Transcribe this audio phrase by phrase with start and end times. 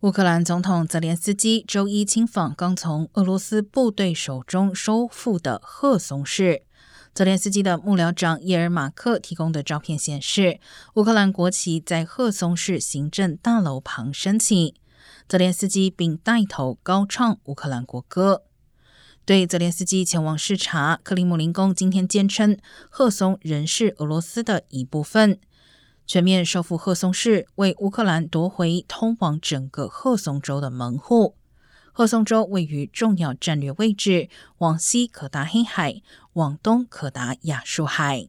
[0.00, 6.62] 乌克兰总统泽连斯基周一亲访刚从俄罗斯部队手中收复的赫松市。
[7.12, 10.58] 泽连斯基的幕僚长叶尔马克提供的照片显示，
[10.94, 14.74] 乌克兰国旗在赫松市行政大楼旁升起。
[15.28, 18.44] 泽连斯基并带头高唱乌克兰国歌。
[19.26, 22.56] 对泽连斯基前往视察，克里姆林宫今天坚称，
[22.88, 25.38] 赫松仍是俄罗斯的一部分。
[26.12, 31.36] 全面收复赫松市，为乌克兰夺回通往整个赫松州的门户。
[31.92, 34.28] 赫松州位于重要战略位置，
[34.58, 38.28] 往西可达黑海，往东可达亚速海。